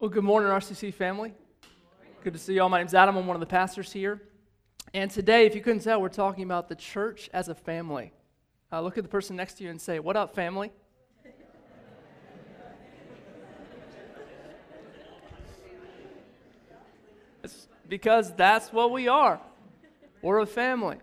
[0.00, 1.34] Well, good morning, RCC family.
[2.24, 2.70] Good to see you all.
[2.70, 3.18] My name's Adam.
[3.18, 4.22] I'm one of the pastors here.
[4.94, 8.14] And today, if you couldn't tell, we're talking about the church as a family.
[8.72, 10.72] Uh, look at the person next to you and say, What up, family?
[17.44, 19.38] it's because that's what we are.
[20.22, 20.96] We're a family.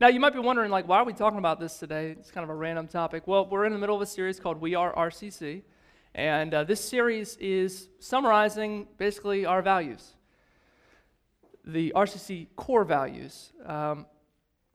[0.00, 2.12] Now, you might be wondering, like, why are we talking about this today?
[2.12, 3.26] It's kind of a random topic.
[3.26, 5.60] Well, we're in the middle of a series called We Are RCC.
[6.14, 10.14] And uh, this series is summarizing basically our values,
[11.64, 13.52] the RCC core values.
[13.66, 14.06] Um,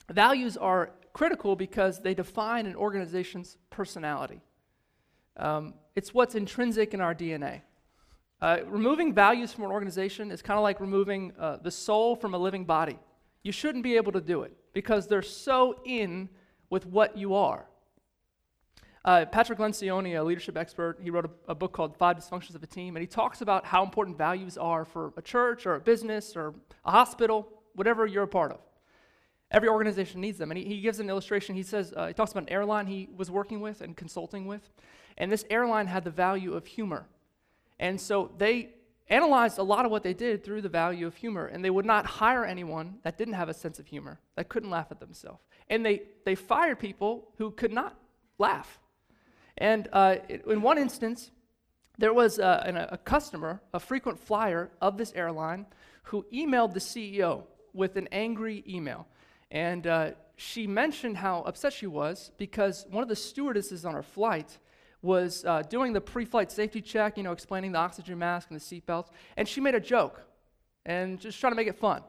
[0.10, 4.42] values are critical because they define an organization's personality.
[5.38, 7.62] Um, it's what's intrinsic in our DNA.
[8.42, 12.34] Uh, removing values from an organization is kind of like removing uh, the soul from
[12.34, 13.00] a living body.
[13.44, 16.28] You shouldn't be able to do it because they're so in
[16.70, 17.66] with what you are.
[19.06, 22.64] Uh, Patrick Lencioni, a leadership expert, he wrote a, a, book called Five Dysfunctions of
[22.64, 25.80] a Team, and he talks about how important values are for a church or a
[25.80, 28.60] business or a hospital, whatever you're a part of.
[29.52, 30.52] Every organization needs them.
[30.52, 31.56] And he, he gives an illustration.
[31.56, 34.70] He says, uh, he talks about an airline he was working with and consulting with.
[35.18, 37.08] And this airline had the value of humor.
[37.80, 38.70] And so they
[39.08, 41.48] analyzed a lot of what they did through the value of humor.
[41.48, 44.70] And they would not hire anyone that didn't have a sense of humor, that couldn't
[44.70, 45.42] laugh at themselves.
[45.68, 47.98] And they, they fired people who could not
[48.38, 48.80] laugh.
[49.60, 50.16] And uh,
[50.48, 51.32] in one instance,
[51.98, 55.68] there was uh, a, a, customer, a frequent flyer of this airline,
[56.04, 57.44] who emailed the CEO
[57.74, 59.06] with an angry email.
[59.52, 64.02] And uh, she mentioned how upset she was because one of the stewardesses on her
[64.02, 64.58] flight
[65.02, 68.60] was uh, doing the pre flight safety check, you know, explaining the oxygen mask and
[68.60, 69.10] the seatbelts.
[69.36, 70.22] And she made a joke
[70.86, 72.02] and just trying to make it fun.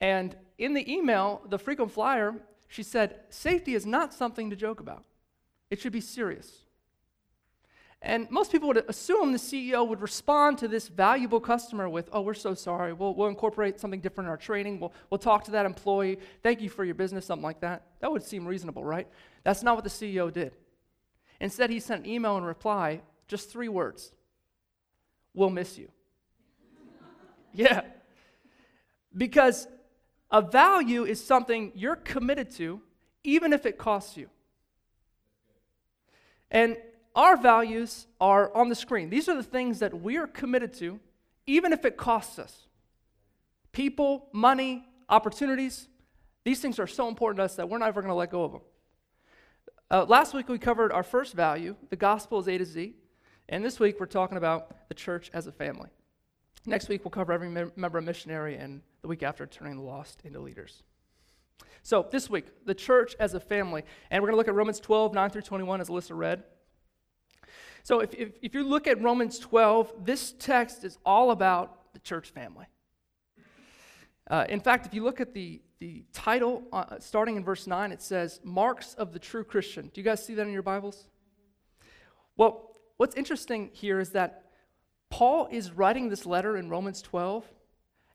[0.00, 2.34] And in the email, the frequent flyer,
[2.68, 5.04] she said, Safety is not something to joke about.
[5.70, 6.66] It should be serious.
[8.02, 12.20] And most people would assume the CEO would respond to this valuable customer with, Oh,
[12.20, 12.92] we're so sorry.
[12.92, 14.78] We'll, we'll incorporate something different in our training.
[14.78, 16.18] We'll, we'll talk to that employee.
[16.42, 17.82] Thank you for your business, something like that.
[18.00, 19.08] That would seem reasonable, right?
[19.44, 20.54] That's not what the CEO did.
[21.40, 24.12] Instead, he sent an email in reply, just three words
[25.34, 25.90] We'll miss you.
[27.52, 27.82] yeah.
[29.14, 29.68] Because
[30.30, 32.80] a value is something you're committed to,
[33.22, 34.30] even if it costs you.
[36.50, 36.76] And
[37.14, 39.10] our values are on the screen.
[39.10, 41.00] These are the things that we are committed to,
[41.46, 42.66] even if it costs us.
[43.72, 45.88] People, money, opportunities,
[46.44, 48.44] these things are so important to us that we're not ever going to let go
[48.44, 48.60] of them.
[49.90, 52.94] Uh, last week we covered our first value the gospel is A to Z.
[53.48, 55.88] And this week we're talking about the church as a family.
[56.66, 60.22] Next week we'll cover every member of missionary, and the week after, turning the lost
[60.24, 60.82] into leaders.
[61.82, 63.84] So, this week, the church as a family.
[64.10, 66.42] And we're going to look at Romans 12, 9 through 21, as Alyssa read.
[67.84, 72.00] So, if, if, if you look at Romans 12, this text is all about the
[72.00, 72.66] church family.
[74.28, 77.92] Uh, in fact, if you look at the, the title, uh, starting in verse 9,
[77.92, 79.90] it says, Marks of the True Christian.
[79.94, 81.06] Do you guys see that in your Bibles?
[82.36, 84.46] Well, what's interesting here is that
[85.08, 87.44] Paul is writing this letter in Romans 12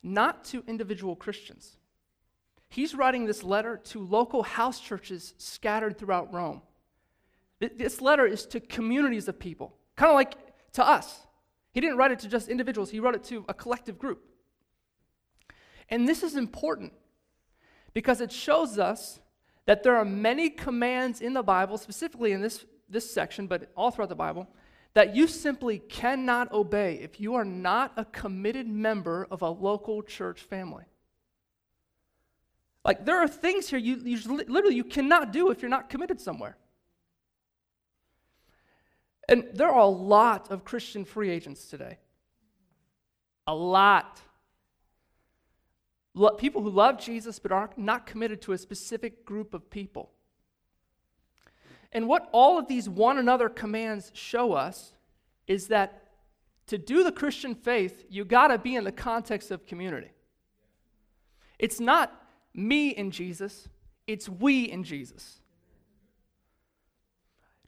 [0.04, 1.78] not to individual Christians.
[2.72, 6.62] He's writing this letter to local house churches scattered throughout Rome.
[7.60, 10.36] This letter is to communities of people, kind of like
[10.74, 11.28] to us.
[11.74, 14.24] He didn't write it to just individuals, he wrote it to a collective group.
[15.90, 16.94] And this is important
[17.94, 19.20] because it shows us
[19.66, 23.92] that there are many commands in the Bible, specifically in this, this section, but all
[23.92, 24.48] throughout the Bible,
[24.94, 30.02] that you simply cannot obey if you are not a committed member of a local
[30.02, 30.86] church family.
[32.84, 36.20] Like there are things here you, you literally you cannot do if you're not committed
[36.20, 36.58] somewhere.
[39.30, 42.00] And there are a lot of Christian free agents today.
[43.48, 44.22] A lot.
[46.38, 50.12] People who love Jesus but are not committed to a specific group of people.
[51.94, 54.94] And what all of these one another commands show us
[55.48, 56.10] is that
[56.68, 60.12] to do the Christian faith, you got to be in the context of community.
[61.60, 62.21] It's not
[62.54, 63.68] me in Jesus,
[64.08, 65.40] it's we in Jesus.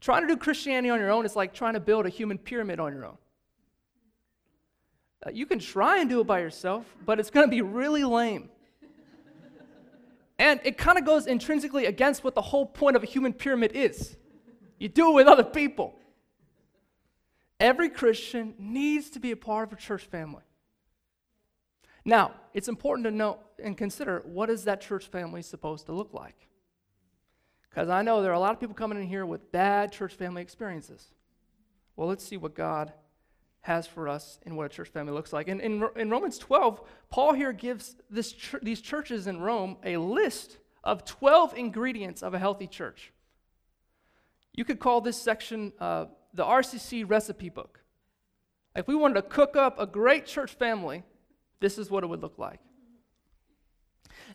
[0.00, 2.78] Trying to do Christianity on your own is like trying to build a human pyramid
[2.78, 3.16] on your own.
[5.26, 8.04] Uh, you can try and do it by yourself, but it's going to be really
[8.04, 8.50] lame.
[10.38, 13.72] and it kind of goes intrinsically against what the whole point of a human pyramid
[13.72, 14.16] is.
[14.78, 15.94] You do it with other people.
[17.58, 20.42] Every Christian needs to be a part of a church family.
[22.04, 26.12] Now, it's important to know and consider what is that church family supposed to look
[26.12, 26.48] like?
[27.68, 30.14] Because I know there are a lot of people coming in here with bad church
[30.14, 31.08] family experiences.
[31.96, 32.92] Well, let's see what God
[33.62, 35.48] has for us in what a church family looks like.
[35.48, 39.96] And in, in Romans 12, Paul here gives this ch- these churches in Rome a
[39.96, 43.12] list of 12 ingredients of a healthy church.
[44.52, 47.80] You could call this section uh, the RCC recipe book.
[48.76, 51.02] If we wanted to cook up a great church family,
[51.60, 52.60] this is what it would look like.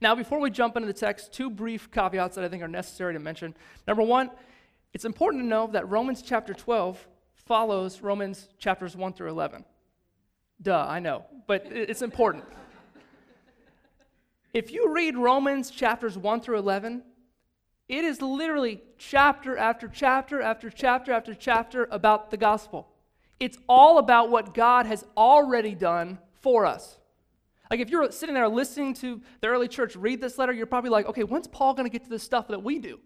[0.01, 3.13] Now, before we jump into the text, two brief caveats that I think are necessary
[3.13, 3.54] to mention.
[3.88, 4.31] Number one,
[4.94, 9.66] it's important to know that Romans chapter 12 follows Romans chapters 1 through 11.
[10.62, 12.46] Duh, I know, but it's important.
[14.54, 17.04] if you read Romans chapters 1 through 11,
[17.90, 22.88] it is literally chapter after chapter after chapter after chapter about the gospel.
[23.40, 26.99] It's all about what God has already done for us.
[27.69, 30.89] Like if you're sitting there listening to the early church read this letter, you're probably
[30.89, 33.00] like, okay, when's Paul going to get to the stuff that we do?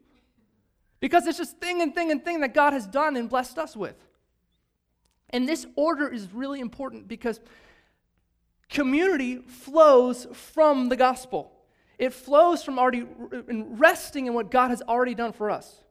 [1.00, 3.76] Because it's just thing and thing and thing that God has done and blessed us
[3.76, 3.98] with.
[5.32, 7.42] And this order is really important because
[8.70, 11.52] community flows from the gospel.
[11.98, 13.06] It flows from already
[13.48, 15.84] resting in what God has already done for us.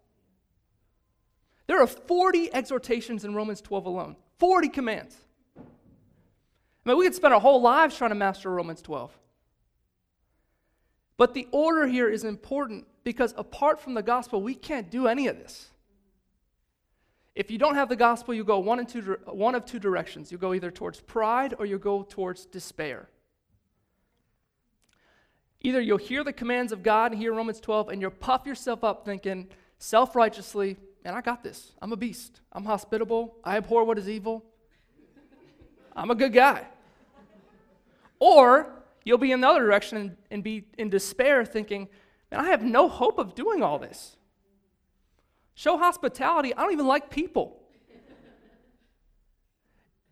[1.67, 5.17] There are 40 exhortations in Romans 12 alone, 40 commands.
[6.85, 9.17] I mean, we could spend our whole lives trying to master Romans 12.
[11.17, 15.29] But the order here is important because apart from the gospel, we can't do any
[15.29, 15.69] of this.
[17.35, 20.31] If you don't have the gospel, you go one, and two, one of two directions.
[20.31, 23.09] You go either towards pride or you go towards despair.
[25.63, 28.85] Either you'll hear the commands of God and hear Romans 12, and you'll puff yourself
[28.85, 29.49] up thinking
[29.79, 31.73] self righteously, and I got this.
[31.81, 32.41] I'm a beast.
[32.53, 33.37] I'm hospitable.
[33.45, 34.45] I abhor what is evil.
[35.95, 36.67] I'm a good guy.
[38.19, 38.71] Or
[39.05, 41.89] you'll be in the other direction and, and be in despair thinking,
[42.31, 44.17] man, I have no hope of doing all this.
[45.55, 46.55] Show hospitality.
[46.55, 47.59] I don't even like people.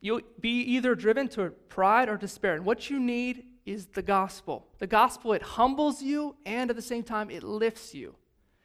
[0.00, 2.54] You'll be either driven to pride or despair.
[2.54, 4.66] And what you need is the gospel.
[4.78, 8.14] The gospel, it humbles you and at the same time, it lifts you.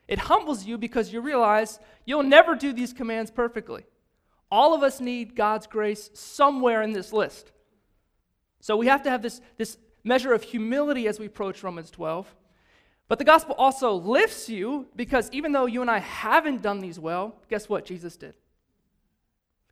[0.07, 3.85] It humbles you because you realize you'll never do these commands perfectly.
[4.55, 7.51] All of us need God's grace somewhere in this list.
[8.61, 12.33] So we have to have this, this measure of humility as we approach Romans 12.
[13.09, 16.97] But the gospel also lifts you because even though you and I haven't done these
[16.97, 17.83] well, guess what?
[17.83, 18.33] Jesus did.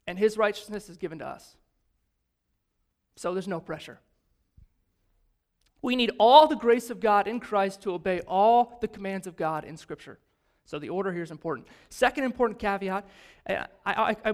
[0.06, 1.56] And his righteousness is given to us.
[3.16, 4.02] So there's no pressure.
[5.82, 9.38] We need all the grace of God in Christ to obey all the commands of
[9.38, 10.20] God in Scripture.
[10.66, 11.70] So the order here is important.
[11.90, 13.08] Second important caveat
[13.48, 14.34] I, I, I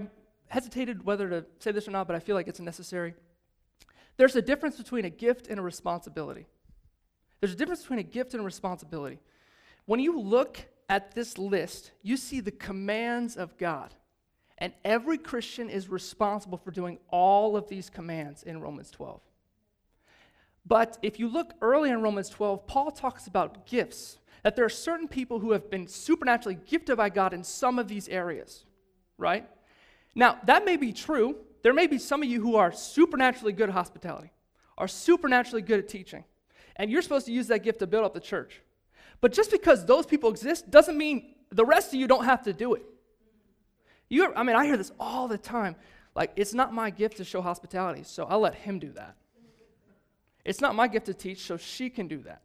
[0.49, 3.13] hesitated whether to say this or not, but I feel like it's necessary.
[4.17, 6.45] There's a difference between a gift and a responsibility.
[7.39, 9.19] There's a difference between a gift and a responsibility.
[9.85, 10.59] When you look
[10.89, 13.93] at this list, you see the commands of God.
[14.57, 19.21] And every Christian is responsible for doing all of these commands in Romans 12.
[20.65, 24.69] But if you look early in Romans 12, Paul talks about gifts, that there are
[24.69, 28.65] certain people who have been supernaturally gifted by God in some of these areas,
[29.17, 29.47] right?
[30.15, 31.37] Now, that may be true.
[31.61, 34.31] There may be some of you who are supernaturally good at hospitality,
[34.77, 36.23] are supernaturally good at teaching,
[36.75, 38.61] and you're supposed to use that gift to build up the church.
[39.21, 42.53] But just because those people exist doesn't mean the rest of you don't have to
[42.53, 42.83] do it.
[44.07, 45.75] You, I mean, I hear this all the time.
[46.15, 49.15] Like, it's not my gift to show hospitality, so I'll let him do that.
[50.45, 52.41] It's not my gift to teach, so she can do that.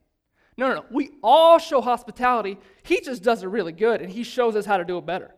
[0.57, 0.85] No, no, no.
[0.91, 2.59] We all show hospitality.
[2.83, 5.35] He just does it really good, and he shows us how to do it better.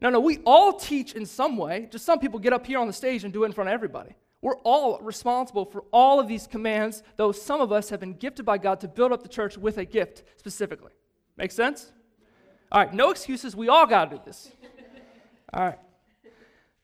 [0.00, 1.88] No, no, we all teach in some way.
[1.90, 3.74] Just some people get up here on the stage and do it in front of
[3.74, 4.14] everybody.
[4.42, 8.46] We're all responsible for all of these commands, though some of us have been gifted
[8.46, 10.92] by God to build up the church with a gift specifically.
[11.36, 11.92] Make sense?
[12.72, 13.54] All right, no excuses.
[13.54, 14.50] We all got to do this.
[15.52, 15.78] All right.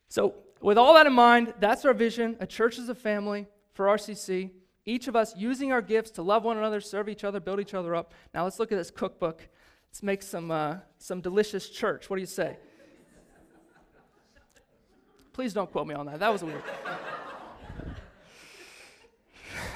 [0.09, 3.87] So, with all that in mind, that's our vision a church as a family for
[3.87, 4.51] RCC.
[4.85, 7.75] Each of us using our gifts to love one another, serve each other, build each
[7.75, 8.13] other up.
[8.35, 9.49] Now, let's look at this cookbook.
[9.89, 12.11] Let's make some, uh, some delicious church.
[12.11, 12.57] What do you say?
[15.37, 16.19] Please don't quote me on that.
[16.21, 16.63] That was weird.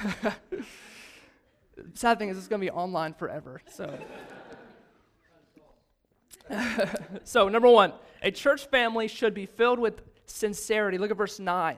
[1.93, 3.61] Sad thing is, it's going to be online forever.
[3.71, 3.95] So,
[7.23, 10.97] so number one, a church family should be filled with sincerity.
[10.97, 11.77] Look at verse nine.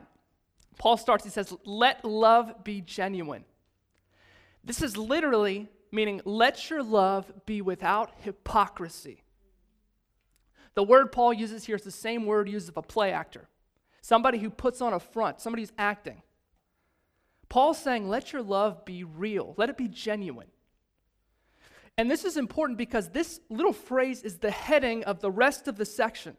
[0.77, 1.25] Paul starts.
[1.25, 3.43] He says, "Let love be genuine."
[4.63, 9.23] This is literally meaning, "Let your love be without hypocrisy."
[10.73, 13.49] The word Paul uses here is the same word used of a play actor,
[14.03, 16.21] somebody who puts on a front, somebody who's acting.
[17.47, 20.47] Paul's saying, let your love be real, let it be genuine.
[21.97, 25.77] And this is important because this little phrase is the heading of the rest of
[25.77, 26.35] the section.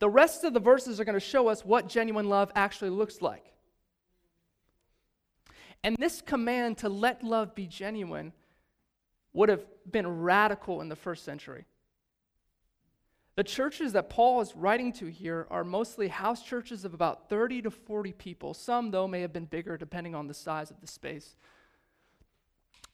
[0.00, 3.22] the rest of the verses are going to show us what genuine love actually looks
[3.22, 3.52] like.
[5.82, 8.32] And this command to let love be genuine
[9.32, 11.64] would have been radical in the first century.
[13.36, 17.62] The churches that Paul is writing to here are mostly house churches of about 30
[17.62, 18.54] to 40 people.
[18.54, 21.36] Some, though, may have been bigger depending on the size of the space.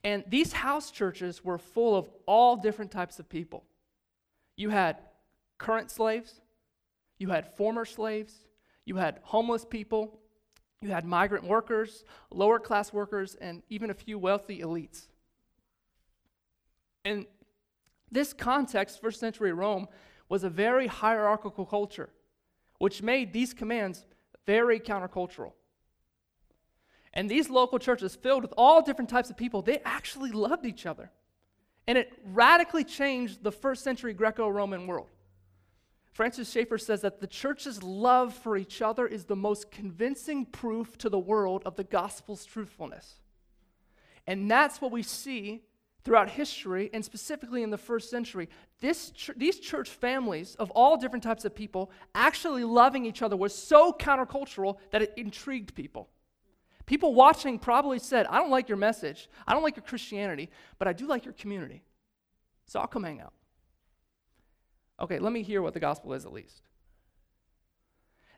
[0.03, 3.65] And these house churches were full of all different types of people.
[4.57, 4.97] You had
[5.59, 6.41] current slaves,
[7.19, 8.35] you had former slaves,
[8.87, 10.21] you had homeless people,
[10.81, 15.09] you had migrant workers, lower class workers, and even a few wealthy elites.
[17.05, 17.27] In
[18.11, 19.87] this context, first century Rome
[20.31, 22.09] was a very hierarchical culture,
[22.79, 24.07] which made these commands
[24.47, 25.53] very countercultural.
[27.13, 30.87] And these local churches, filled with all different types of people, they actually loved each
[30.87, 31.11] other.
[31.87, 35.09] And it radically changed the first century Greco Roman world.
[36.13, 40.97] Francis Schaeffer says that the church's love for each other is the most convincing proof
[40.99, 43.17] to the world of the gospel's truthfulness.
[44.27, 45.63] And that's what we see
[46.05, 48.49] throughout history, and specifically in the first century.
[48.81, 53.37] This ch- these church families of all different types of people actually loving each other
[53.37, 56.09] was so countercultural that it intrigued people.
[56.87, 60.89] People watching probably said, I don't like your message, I don't like your Christianity, but
[60.89, 61.85] I do like your community.
[62.67, 63.33] So I'll come hang out.
[65.01, 66.63] Okay, let me hear what the gospel is at least.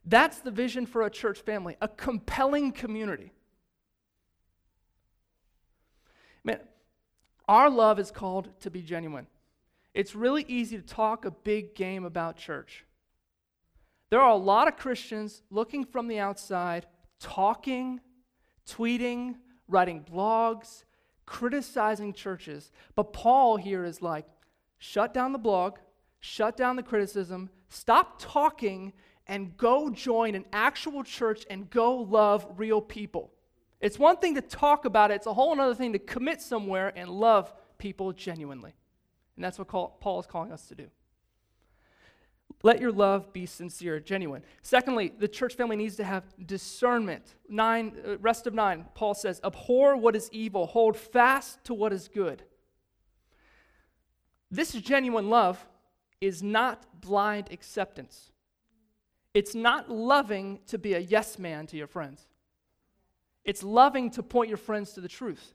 [0.04, 3.32] That's the vision for a church family, a compelling community.
[6.44, 6.58] Man,
[7.52, 9.26] our love is called to be genuine.
[9.92, 12.86] It's really easy to talk a big game about church.
[14.08, 16.86] There are a lot of Christians looking from the outside,
[17.20, 18.00] talking,
[18.66, 19.34] tweeting,
[19.68, 20.84] writing blogs,
[21.26, 22.72] criticizing churches.
[22.94, 24.24] But Paul here is like,
[24.78, 25.76] shut down the blog,
[26.20, 28.94] shut down the criticism, stop talking,
[29.26, 33.31] and go join an actual church and go love real people.
[33.82, 36.92] It's one thing to talk about it, it's a whole other thing to commit somewhere
[36.96, 38.74] and love people genuinely.
[39.36, 40.86] And that's what Paul is calling us to do.
[42.62, 44.44] Let your love be sincere, genuine.
[44.62, 47.34] Secondly, the church family needs to have discernment.
[47.48, 51.92] Nine, uh, rest of nine, Paul says, abhor what is evil, hold fast to what
[51.92, 52.44] is good.
[54.48, 55.66] This genuine love
[56.20, 58.30] is not blind acceptance.
[59.34, 62.28] It's not loving to be a yes man to your friends.
[63.44, 65.54] It's loving to point your friends to the truth.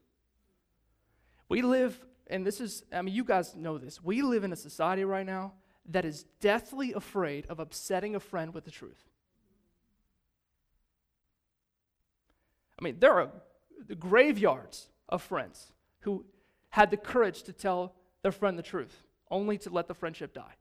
[1.50, 4.04] We live, and this is, I mean, you guys know this.
[4.04, 5.54] We live in a society right now
[5.90, 9.02] that is deathly afraid of upsetting a friend with the truth.
[12.80, 13.30] I mean, there are
[13.88, 16.26] the graveyards of friends who
[16.70, 20.56] had the courage to tell their friend the truth, only to let the friendship die.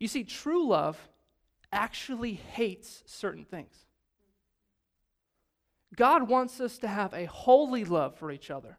[0.00, 0.98] You see, true love
[1.72, 3.86] actually hates certain things.
[5.96, 8.78] God wants us to have a holy love for each other.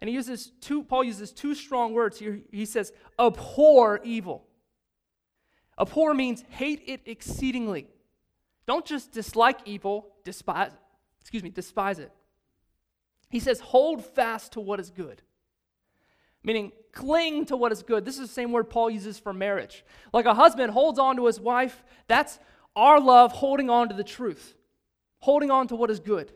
[0.00, 2.40] And he uses two, Paul uses two strong words here.
[2.50, 4.46] He says, abhor evil.
[5.78, 7.86] Abhor means hate it exceedingly.
[8.66, 10.70] Don't just dislike evil, despise,
[11.20, 12.12] excuse me, despise it.
[13.30, 15.22] He says, hold fast to what is good.
[16.42, 18.04] Meaning, cling to what is good.
[18.04, 19.84] This is the same word Paul uses for marriage.
[20.12, 22.38] Like a husband holds on to his wife, that's
[22.76, 24.54] our love holding on to the truth
[25.24, 26.30] holding on to what is good.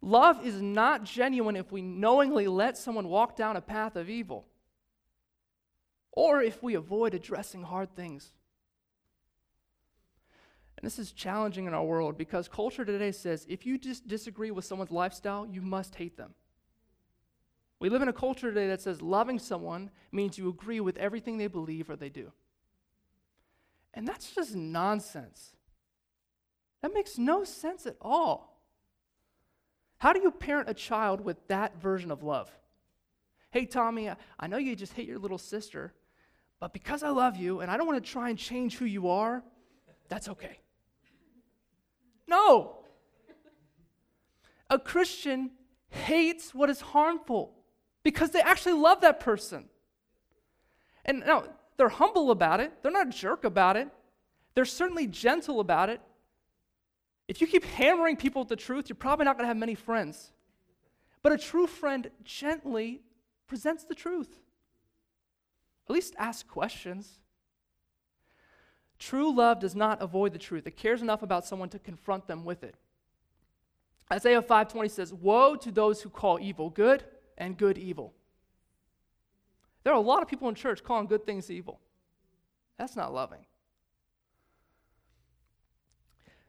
[0.00, 4.46] Love is not genuine if we knowingly let someone walk down a path of evil
[6.10, 8.32] or if we avoid addressing hard things.
[10.78, 14.50] And this is challenging in our world because culture today says if you just disagree
[14.50, 16.32] with someone's lifestyle, you must hate them.
[17.78, 21.36] We live in a culture today that says loving someone means you agree with everything
[21.36, 22.32] they believe or they do.
[23.92, 25.52] And that's just nonsense.
[26.82, 28.58] That makes no sense at all.
[29.98, 32.50] How do you parent a child with that version of love?
[33.50, 35.92] Hey, Tommy, I know you just hate your little sister,
[36.58, 39.08] but because I love you and I don't want to try and change who you
[39.08, 39.42] are,
[40.08, 40.58] that's okay.
[42.26, 42.78] No.
[44.70, 45.50] A Christian
[45.90, 47.52] hates what is harmful
[48.02, 49.68] because they actually love that person.
[51.04, 51.44] And now,
[51.76, 53.88] they're humble about it, they're not a jerk about it,
[54.54, 56.00] they're certainly gentle about it,
[57.30, 59.76] if you keep hammering people with the truth, you're probably not going to have many
[59.76, 60.32] friends.
[61.22, 63.02] But a true friend gently
[63.46, 64.40] presents the truth.
[65.88, 67.20] At least ask questions.
[68.98, 70.66] True love does not avoid the truth.
[70.66, 72.74] It cares enough about someone to confront them with it.
[74.12, 77.04] Isaiah 5:20 says, "Woe to those who call evil good
[77.38, 78.12] and good evil."
[79.84, 81.80] There are a lot of people in church calling good things evil.
[82.76, 83.46] That's not loving.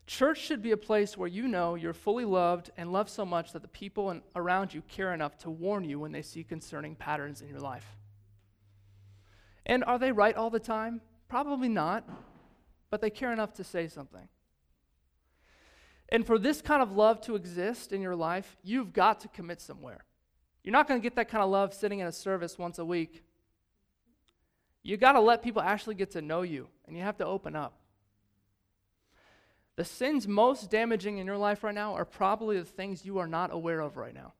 [0.07, 3.53] Church should be a place where you know you're fully loved and loved so much
[3.53, 7.41] that the people around you care enough to warn you when they see concerning patterns
[7.41, 7.97] in your life.
[9.65, 11.01] And are they right all the time?
[11.29, 12.03] Probably not,
[12.89, 14.27] but they care enough to say something.
[16.09, 19.61] And for this kind of love to exist in your life, you've got to commit
[19.61, 20.03] somewhere.
[20.63, 22.85] You're not going to get that kind of love sitting in a service once a
[22.85, 23.23] week.
[24.83, 27.55] You got to let people actually get to know you, and you have to open
[27.55, 27.80] up.
[29.75, 33.27] The sins most damaging in your life right now are probably the things you are
[33.27, 34.33] not aware of right now.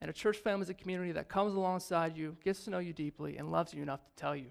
[0.00, 2.92] And a church family is a community that comes alongside you, gets to know you
[2.92, 4.46] deeply, and loves you enough to tell you.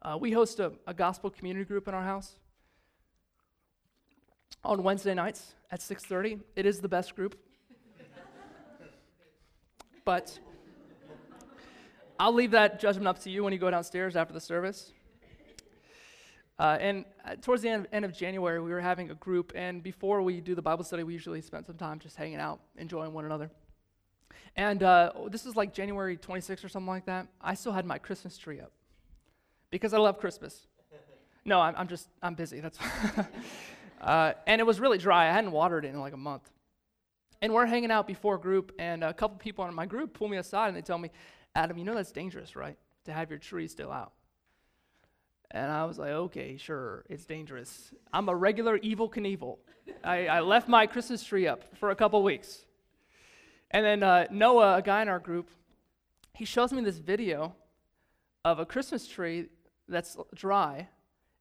[0.00, 2.36] Uh, we host a, a gospel community group in our house
[4.64, 6.40] on Wednesday nights at 6:30.
[6.54, 7.38] It is the best group.
[10.04, 10.38] but
[12.18, 14.92] I'll leave that judgment up to you when you go downstairs after the service.
[16.58, 19.82] Uh, and uh, towards the end, end, of January, we were having a group, and
[19.82, 23.12] before we do the Bible study, we usually spend some time just hanging out, enjoying
[23.12, 23.50] one another.
[24.56, 27.26] And uh, this is like January 26th or something like that.
[27.42, 28.72] I still had my Christmas tree up
[29.70, 30.66] because I love Christmas.
[31.48, 32.58] No, I'm, I'm just, I'm busy.
[32.58, 32.76] That's
[34.00, 35.28] uh, and it was really dry.
[35.28, 36.50] I hadn't watered it in like a month.
[37.40, 40.38] And we're hanging out before group, and a couple people in my group pull me
[40.38, 41.12] aside and they tell me,
[41.54, 42.76] Adam, you know that's dangerous, right?
[43.04, 44.12] To have your tree still out.
[45.50, 47.92] And I was like, okay, sure, it's dangerous.
[48.12, 49.58] I'm a regular Evel Knievel.
[50.02, 52.64] I, I left my Christmas tree up for a couple weeks.
[53.70, 55.50] And then uh, Noah, a guy in our group,
[56.34, 57.54] he shows me this video
[58.44, 59.46] of a Christmas tree
[59.88, 60.88] that's dry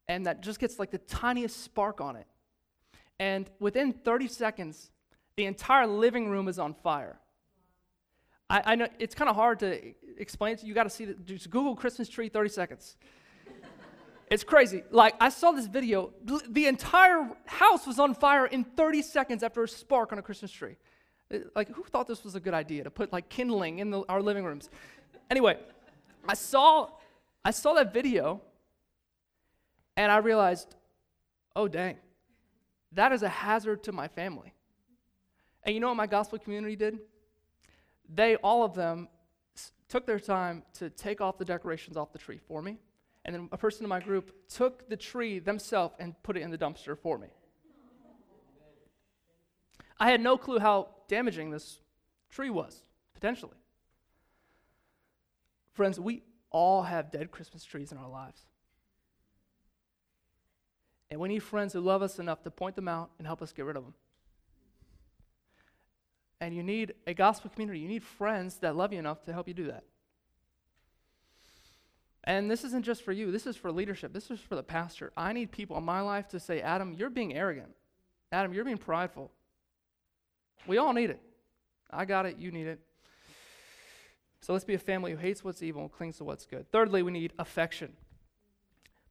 [0.08, 2.27] and that just gets like the tiniest spark on it.
[3.19, 4.91] And within 30 seconds,
[5.36, 7.19] the entire living room is on fire.
[8.49, 10.58] I, I know it's kind of hard to explain.
[10.62, 12.97] You got to see just Google Christmas tree 30 seconds.
[14.29, 14.83] It's crazy.
[14.91, 16.13] Like I saw this video.
[16.49, 20.51] The entire house was on fire in 30 seconds after a spark on a Christmas
[20.51, 20.77] tree.
[21.33, 24.03] Uh, like who thought this was a good idea to put like kindling in the,
[24.09, 24.69] our living rooms?
[25.29, 25.57] Anyway,
[26.27, 26.89] I saw
[27.43, 28.41] I saw that video,
[29.95, 30.75] and I realized,
[31.55, 31.97] oh dang,
[32.93, 34.53] that is a hazard to my family.
[35.63, 36.99] And you know what my gospel community did?
[38.13, 39.07] they, all of them,
[39.88, 42.77] took their time to take off the decorations off the tree for me.
[43.25, 46.51] And then a person in my group took the tree themselves and put it in
[46.51, 47.27] the dumpster for me.
[49.99, 51.79] I had no clue how damaging this
[52.29, 52.83] tree was,
[53.15, 53.57] potentially.
[55.73, 58.41] Friends, we all have dead Christmas trees in our lives.
[61.09, 63.51] And we need friends who love us enough to point them out and help us
[63.51, 63.93] get rid of them.
[66.39, 67.79] And you need a gospel community.
[67.79, 69.83] You need friends that love you enough to help you do that.
[72.25, 74.11] And this isn't just for you, this is for leadership.
[74.11, 75.13] This is for the pastor.
[75.15, 77.69] I need people in my life to say, Adam, you're being arrogant.
[78.31, 79.31] Adam, you're being prideful.
[80.65, 81.21] We all need it.
[81.91, 82.79] I got it, you need it.
[84.41, 86.71] So let's be a family who hates what's evil and clings to what's good.
[86.71, 87.93] Thirdly, we need affection.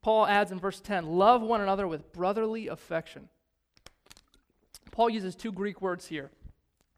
[0.02, 3.28] Paul adds in verse 10 love one another with brotherly affection.
[4.90, 6.30] Paul uses two Greek words here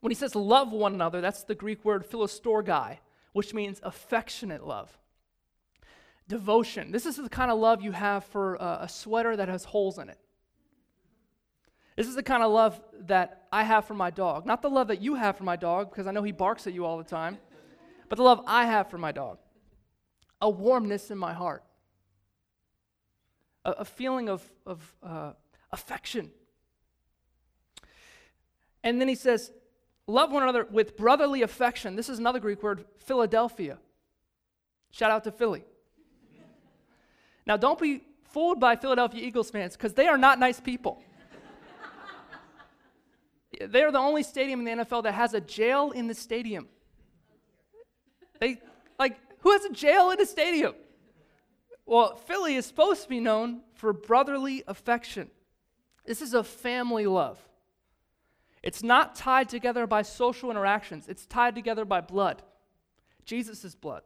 [0.06, 2.98] when he says love one another, that's the Greek word philostorgai,
[3.32, 4.96] which means affectionate love.
[6.28, 6.90] Devotion.
[6.90, 9.98] This is the kind of love you have for uh, a sweater that has holes
[9.98, 10.18] in it.
[11.96, 14.44] This is the kind of love that I have for my dog.
[14.44, 16.74] Not the love that you have for my dog, because I know he barks at
[16.74, 17.38] you all the time,
[18.08, 19.38] but the love I have for my dog.
[20.42, 21.64] A warmness in my heart,
[23.64, 25.32] a, a feeling of, of uh,
[25.72, 26.30] affection.
[28.84, 29.50] And then he says,
[30.08, 31.96] Love one another with brotherly affection.
[31.96, 33.78] This is another Greek word, Philadelphia.
[34.92, 35.64] Shout out to Philly.
[37.46, 41.02] Now, don't be fooled by Philadelphia Eagles fans because they are not nice people.
[43.60, 46.68] they are the only stadium in the NFL that has a jail in the stadium.
[48.40, 48.60] They,
[48.98, 50.74] like, who has a jail in a stadium?
[51.86, 55.30] Well, Philly is supposed to be known for brotherly affection.
[56.04, 57.38] This is a family love.
[58.62, 62.42] It's not tied together by social interactions, it's tied together by blood
[63.26, 64.02] Jesus' blood.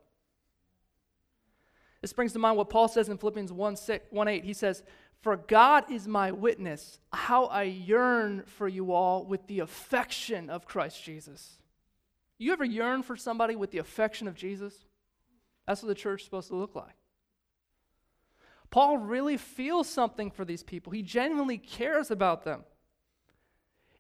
[2.00, 4.44] This brings to mind what Paul says in Philippians 1, 6, 1 8.
[4.44, 4.82] He says,
[5.20, 10.66] For God is my witness, how I yearn for you all with the affection of
[10.66, 11.58] Christ Jesus.
[12.38, 14.86] You ever yearn for somebody with the affection of Jesus?
[15.66, 16.96] That's what the church is supposed to look like.
[18.70, 20.92] Paul really feels something for these people.
[20.92, 22.64] He genuinely cares about them.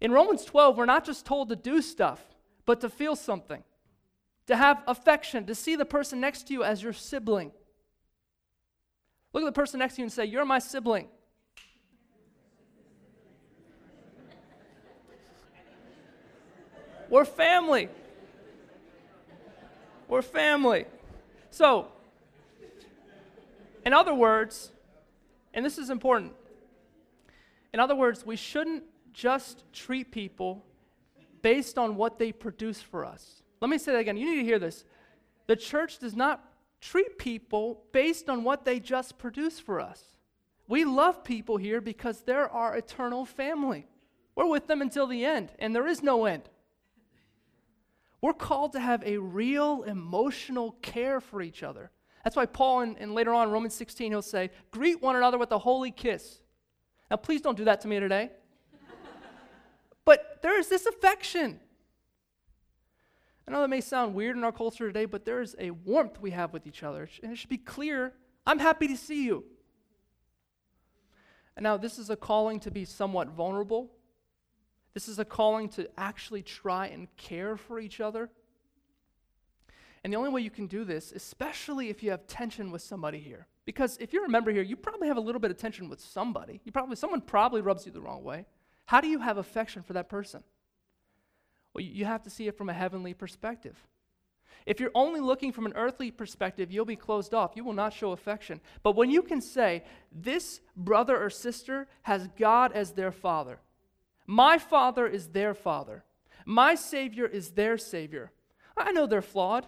[0.00, 2.22] In Romans 12, we're not just told to do stuff,
[2.64, 3.62] but to feel something.
[4.46, 7.52] to have affection, to see the person next to you as your sibling.
[9.50, 11.08] The person next to you and say, You're my sibling.
[17.08, 17.88] We're family.
[20.06, 20.84] We're family.
[21.50, 21.88] So,
[23.84, 24.70] in other words,
[25.52, 26.32] and this is important,
[27.74, 30.64] in other words, we shouldn't just treat people
[31.42, 33.42] based on what they produce for us.
[33.60, 34.16] Let me say that again.
[34.16, 34.84] You need to hear this.
[35.48, 36.49] The church does not
[36.80, 40.02] treat people based on what they just produce for us.
[40.66, 43.86] We love people here because they're our eternal family.
[44.34, 46.48] We're with them until the end, and there is no end.
[48.22, 51.90] We're called to have a real emotional care for each other.
[52.22, 55.52] That's why Paul, and, and later on, Romans 16, he'll say, Greet one another with
[55.52, 56.40] a holy kiss.
[57.10, 58.30] Now, please don't do that to me today.
[60.04, 61.60] but there is this affection.
[63.50, 66.20] I know that may sound weird in our culture today, but there is a warmth
[66.20, 67.08] we have with each other.
[67.20, 68.12] And it should be clear
[68.46, 69.44] I'm happy to see you.
[71.56, 73.90] And now, this is a calling to be somewhat vulnerable.
[74.94, 78.30] This is a calling to actually try and care for each other.
[80.04, 83.18] And the only way you can do this, especially if you have tension with somebody
[83.18, 85.88] here, because if you're a member here, you probably have a little bit of tension
[85.88, 86.60] with somebody.
[86.64, 88.46] You probably someone probably rubs you the wrong way.
[88.86, 90.44] How do you have affection for that person?
[91.74, 93.76] Well, you have to see it from a heavenly perspective.
[94.66, 97.52] If you're only looking from an earthly perspective, you'll be closed off.
[97.54, 98.60] You will not show affection.
[98.82, 103.60] But when you can say, This brother or sister has God as their father,
[104.26, 106.04] my father is their father,
[106.44, 108.32] my Savior is their Savior.
[108.76, 109.66] I know they're flawed,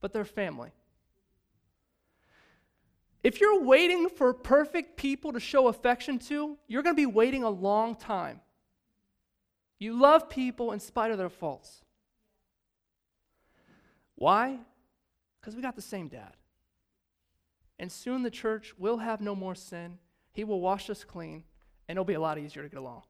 [0.00, 0.70] but they're family.
[3.22, 7.44] If you're waiting for perfect people to show affection to, you're going to be waiting
[7.44, 8.40] a long time.
[9.82, 11.82] You love people in spite of their faults.
[14.14, 14.60] Why?
[15.40, 16.36] Because we got the same dad.
[17.80, 19.98] And soon the church will have no more sin.
[20.30, 21.42] He will wash us clean,
[21.88, 23.02] and it'll be a lot easier to get along.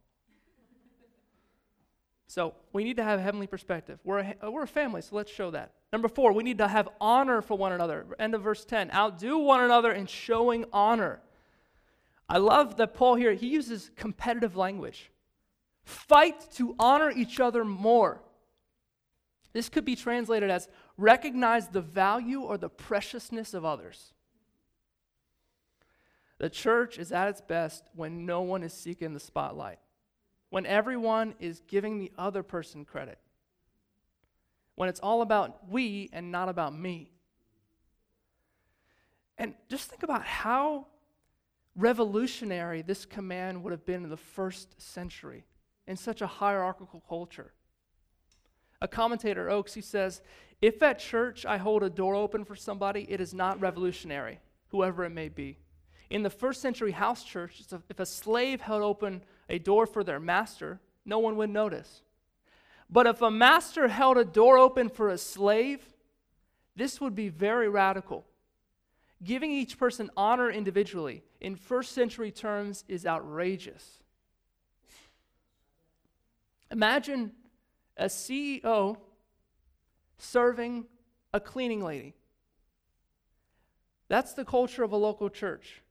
[2.26, 3.98] So we need to have a heavenly perspective.
[4.02, 5.74] We're a, uh, we're a family, so let's show that.
[5.92, 8.06] Number four, we need to have honor for one another.
[8.18, 8.92] End of verse 10.
[8.92, 11.20] Outdo one another in showing honor.
[12.30, 15.11] I love that Paul here, he uses competitive language.
[15.84, 18.22] Fight to honor each other more.
[19.52, 24.14] This could be translated as recognize the value or the preciousness of others.
[26.38, 29.78] The church is at its best when no one is seeking the spotlight,
[30.50, 33.18] when everyone is giving the other person credit,
[34.74, 37.10] when it's all about we and not about me.
[39.38, 40.86] And just think about how
[41.76, 45.44] revolutionary this command would have been in the first century
[45.92, 47.52] in such a hierarchical culture.
[48.80, 50.22] A commentator, Oakes, he says,
[50.62, 55.04] if at church I hold a door open for somebody, it is not revolutionary, whoever
[55.04, 55.58] it may be.
[56.08, 60.18] In the first century house church, if a slave held open a door for their
[60.18, 62.02] master, no one would notice.
[62.88, 65.80] But if a master held a door open for a slave,
[66.74, 68.24] this would be very radical.
[69.22, 74.01] Giving each person honor individually in first century terms is outrageous.
[76.72, 77.32] Imagine
[77.98, 78.96] a CEO
[80.16, 80.86] serving
[81.34, 82.14] a cleaning lady.
[84.08, 85.82] That's the culture of a local church.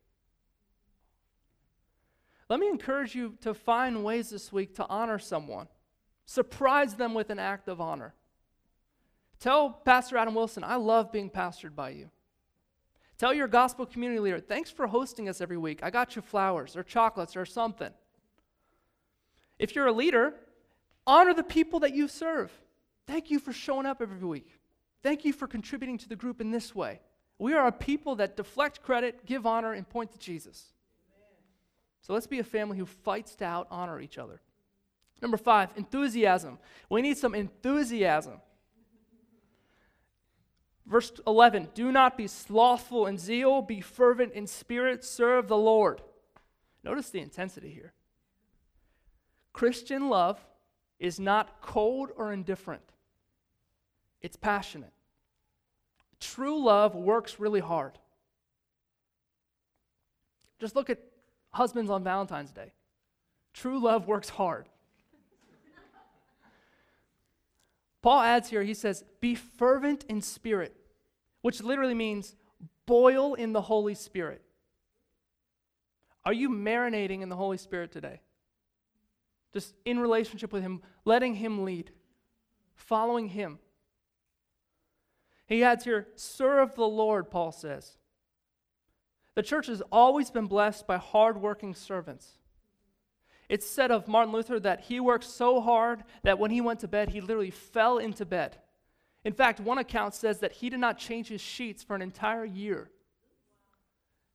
[2.49, 5.67] Let me encourage you to find ways this week to honor someone.
[6.25, 8.13] Surprise them with an act of honor.
[9.39, 12.09] Tell Pastor Adam Wilson, I love being pastored by you.
[13.17, 15.81] Tell your gospel community leader, thanks for hosting us every week.
[15.83, 17.91] I got you flowers or chocolates or something.
[19.59, 20.33] If you're a leader,
[21.05, 22.51] Honor the people that you serve.
[23.07, 24.59] Thank you for showing up every week.
[25.03, 26.99] Thank you for contributing to the group in this way.
[27.39, 30.73] We are a people that deflect credit, give honor, and point to Jesus.
[32.01, 34.41] So let's be a family who fights to out honor each other.
[35.21, 36.59] Number five, enthusiasm.
[36.89, 38.41] We need some enthusiasm.
[40.85, 46.01] Verse 11 Do not be slothful in zeal, be fervent in spirit, serve the Lord.
[46.83, 47.93] Notice the intensity here.
[49.53, 50.39] Christian love
[51.01, 52.83] is not cold or indifferent,
[54.21, 54.93] it's passionate.
[56.19, 57.97] True love works really hard.
[60.59, 60.99] Just look at
[61.49, 62.71] husbands on Valentine's Day.
[63.51, 64.69] True love works hard.
[68.03, 70.75] Paul adds here, he says, be fervent in spirit,
[71.41, 72.35] which literally means
[72.85, 74.43] boil in the Holy Spirit.
[76.23, 78.21] Are you marinating in the Holy Spirit today?
[79.53, 81.91] Just in relationship with Him, letting Him lead,
[82.75, 83.59] following Him.
[85.47, 87.97] He adds here, serve the Lord, Paul says.
[89.35, 92.37] The church has always been blessed by hardworking servants.
[93.49, 96.87] It's said of Martin Luther that he worked so hard that when he went to
[96.87, 98.57] bed, he literally fell into bed.
[99.25, 102.45] In fact, one account says that he did not change his sheets for an entire
[102.45, 102.89] year.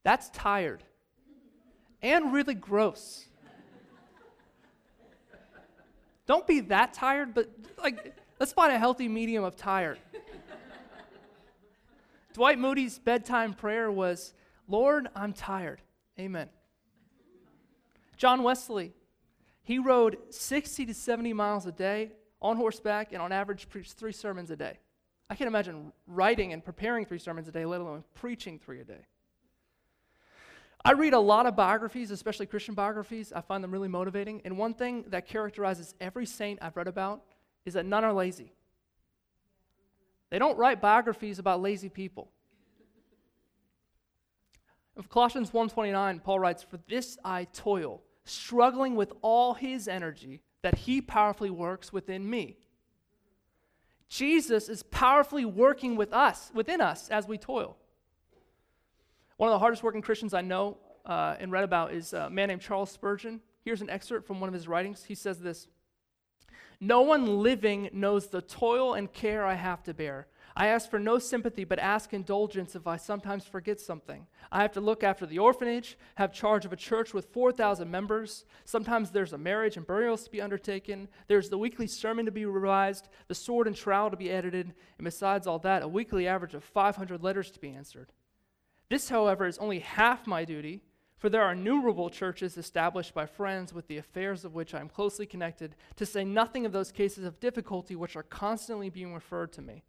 [0.05, 0.85] That's tired
[2.03, 3.27] and really gross.
[6.27, 7.51] Don't be that tired, but
[7.83, 9.99] like, let's find a healthy medium of tired.
[12.35, 14.35] Dwight Moody's bedtime prayer was,
[14.69, 15.81] Lord, I'm tired.
[16.19, 16.49] Amen.
[18.17, 18.93] John Wesley,
[19.63, 22.13] he rode 60 to 70 miles a day
[22.43, 24.79] on horseback and on average preached three sermons a day.
[25.29, 28.85] I can't imagine writing and preparing three sermons a day, let alone preaching three a
[28.85, 29.07] day.
[30.87, 33.33] I read a lot of biographies, especially Christian biographies.
[33.33, 34.41] I find them really motivating.
[34.45, 37.25] And one thing that characterizes every saint I've read about
[37.65, 38.53] is that none are lazy.
[40.31, 42.31] They don't write biographies about lazy people.
[44.97, 50.79] In Colossians 1:29, Paul writes, "For this I toil, struggling with all his energy that
[50.79, 52.59] he powerfully works within me."
[54.07, 57.77] Jesus is powerfully working with us, within us as we toil.
[59.37, 62.49] One of the hardest working Christians I know uh, and read about is a man
[62.49, 63.41] named Charles Spurgeon.
[63.65, 65.05] Here's an excerpt from one of his writings.
[65.05, 65.69] He says this
[66.81, 70.27] No one living knows the toil and care I have to bear.
[70.59, 74.27] I ask for no sympathy, but ask indulgence if I sometimes forget something.
[74.51, 78.47] I have to look after the orphanage, have charge of a church with 4,000 members.
[78.65, 81.09] Sometimes there's a marriage and burials to be undertaken.
[81.29, 85.05] There's the weekly sermon to be revised, the sword and trowel to be edited, and
[85.05, 88.11] besides all that, a weekly average of 500 letters to be answered.
[88.89, 90.83] This, however, is only half my duty,
[91.19, 94.89] for there are innumerable churches established by friends with the affairs of which I am
[94.89, 99.53] closely connected, to say nothing of those cases of difficulty which are constantly being referred
[99.55, 99.83] to me.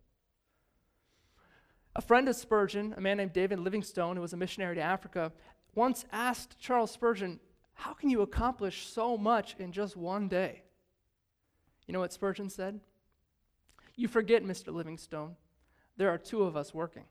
[1.95, 5.31] A friend of Spurgeon, a man named David Livingstone, who was a missionary to Africa,
[5.75, 7.39] once asked Charles Spurgeon,
[7.73, 10.63] How can you accomplish so much in just one day?
[11.87, 12.79] You know what Spurgeon said?
[13.95, 14.73] You forget, Mr.
[14.73, 15.35] Livingstone,
[15.97, 17.05] there are two of us working.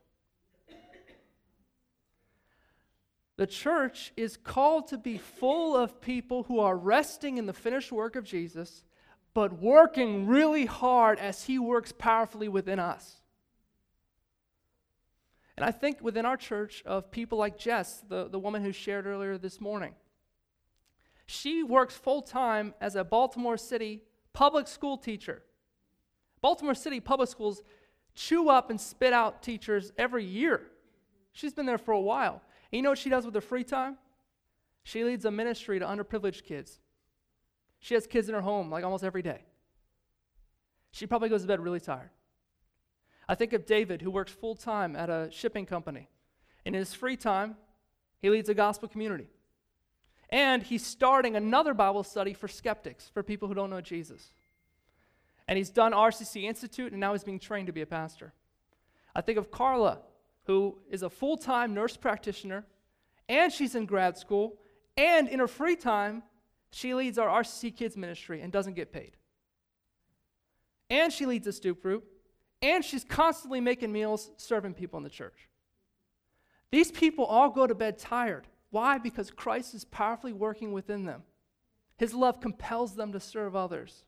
[3.37, 7.91] The church is called to be full of people who are resting in the finished
[7.91, 8.83] work of Jesus,
[9.35, 13.21] but working really hard as He works powerfully within us.
[15.55, 19.05] And I think within our church of people like Jess, the, the woman who shared
[19.05, 19.93] earlier this morning.
[21.27, 24.01] She works full time as a Baltimore City
[24.33, 25.43] public school teacher.
[26.41, 27.61] Baltimore City public schools
[28.15, 30.61] chew up and spit out teachers every year.
[31.33, 32.41] She's been there for a while.
[32.71, 33.97] And you know what she does with her free time?
[34.83, 36.79] She leads a ministry to underprivileged kids.
[37.79, 39.41] She has kids in her home like almost every day.
[40.91, 42.09] She probably goes to bed really tired.
[43.29, 46.09] I think of David, who works full time at a shipping company.
[46.65, 47.57] In his free time,
[48.19, 49.27] he leads a gospel community.
[50.29, 54.33] And he's starting another Bible study for skeptics, for people who don't know Jesus.
[55.47, 58.33] And he's done RCC Institute, and now he's being trained to be a pastor.
[59.15, 59.99] I think of Carla,
[60.47, 62.65] who is a full time nurse practitioner,
[63.29, 64.57] and she's in grad school,
[64.95, 66.23] and in her free time,
[66.71, 69.17] she leads our RCC Kids ministry and doesn't get paid.
[70.89, 72.05] And she leads a stoop group,
[72.61, 75.49] and she's constantly making meals, serving people in the church.
[76.71, 78.47] These people all go to bed tired.
[78.69, 78.97] Why?
[78.97, 81.23] Because Christ is powerfully working within them.
[81.97, 84.05] His love compels them to serve others.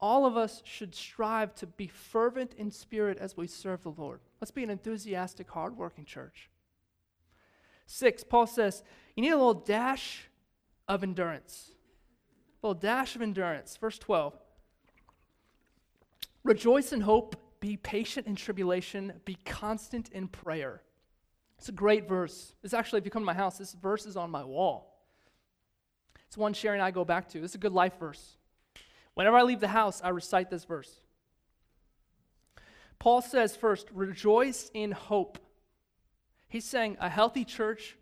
[0.00, 4.20] All of us should strive to be fervent in spirit as we serve the Lord.
[4.40, 6.50] Let's be an enthusiastic, hardworking church.
[7.86, 8.82] Six, Paul says,
[9.14, 10.28] you need a little dash
[10.88, 11.70] of endurance.
[12.62, 13.76] A little dash of endurance.
[13.76, 14.34] Verse 12.
[16.44, 20.82] Rejoice in hope, be patient in tribulation, be constant in prayer.
[21.58, 22.54] It's a great verse.
[22.62, 25.02] It's actually, if you come to my house, this verse is on my wall.
[26.26, 27.42] It's one Sherry and I go back to.
[27.42, 28.36] It's a good life verse.
[29.14, 31.00] Whenever I leave the house, I recite this verse.
[32.98, 35.38] Paul says first, rejoice in hope.
[36.48, 37.96] He's saying a healthy church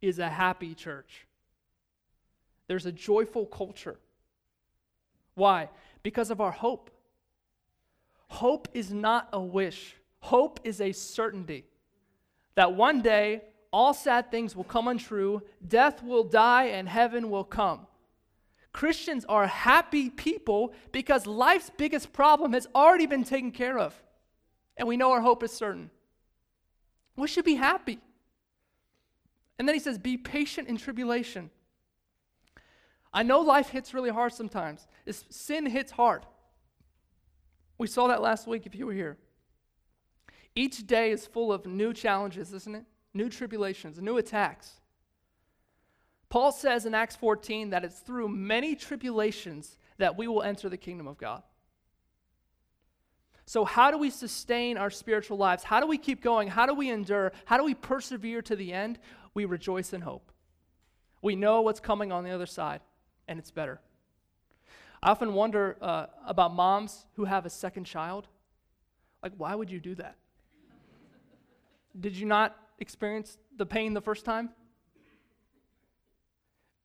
[0.00, 1.26] is a happy church.
[2.66, 3.98] There's a joyful culture.
[5.34, 5.70] Why?
[6.02, 6.90] Because of our hope.
[8.28, 11.64] Hope is not a wish, hope is a certainty
[12.58, 13.40] that one day
[13.72, 17.86] all sad things will come untrue, death will die, and heaven will come.
[18.72, 24.02] Christians are happy people because life's biggest problem has already been taken care of,
[24.78, 25.90] and we know our hope is certain.
[27.16, 27.98] We should be happy.
[29.58, 31.50] And then he says, Be patient in tribulation.
[33.12, 34.86] I know life hits really hard sometimes.
[35.30, 36.24] sin hits hard.
[37.76, 39.18] We saw that last week if you were here.
[40.54, 42.84] Each day is full of new challenges, isn't it?
[43.14, 44.80] New tribulations, new attacks.
[46.28, 50.76] Paul says in Acts 14 that it's through many tribulations that we will enter the
[50.76, 51.42] kingdom of God.
[53.48, 55.64] So, how do we sustain our spiritual lives?
[55.64, 56.48] How do we keep going?
[56.48, 57.32] How do we endure?
[57.46, 58.98] How do we persevere to the end?
[59.32, 60.30] We rejoice in hope.
[61.22, 62.82] We know what's coming on the other side,
[63.26, 63.80] and it's better.
[65.02, 68.28] I often wonder uh, about moms who have a second child.
[69.22, 70.16] Like, why would you do that?
[71.98, 74.50] Did you not experience the pain the first time?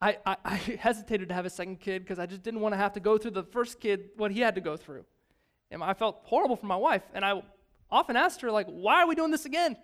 [0.02, 2.78] I, I, I hesitated to have a second kid because I just didn't want to
[2.78, 5.04] have to go through the first kid, what he had to go through.
[5.74, 7.02] And I felt horrible for my wife.
[7.14, 7.42] And I
[7.92, 9.76] often asked her, like, why are we doing this again?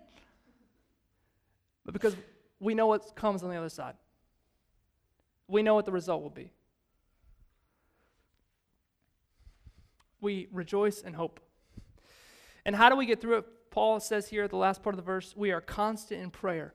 [1.84, 2.14] But because
[2.60, 3.94] we know what comes on the other side,
[5.48, 6.52] we know what the result will be.
[10.20, 11.40] We rejoice and hope.
[12.64, 13.46] And how do we get through it?
[13.70, 16.74] Paul says here at the last part of the verse, we are constant in prayer.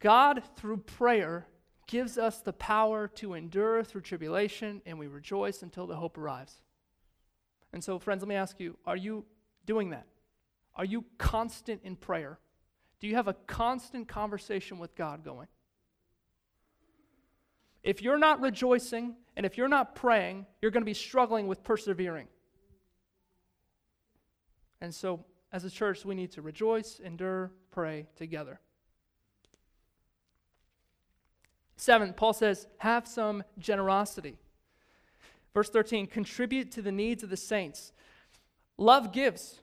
[0.00, 1.46] God, through prayer,
[1.86, 6.60] gives us the power to endure through tribulation, and we rejoice until the hope arrives.
[7.72, 9.24] And so, friends, let me ask you are you
[9.66, 10.06] doing that?
[10.74, 12.38] Are you constant in prayer?
[13.00, 15.48] Do you have a constant conversation with God going?
[17.82, 21.62] If you're not rejoicing and if you're not praying, you're going to be struggling with
[21.62, 22.28] persevering.
[24.80, 28.60] And so, as a church, we need to rejoice, endure, pray together.
[31.76, 34.36] Seven, Paul says, have some generosity.
[35.54, 37.92] Verse 13, contribute to the needs of the saints.
[38.76, 39.60] Love gives.